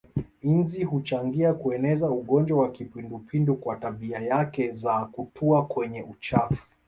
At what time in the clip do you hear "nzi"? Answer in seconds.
0.53-0.83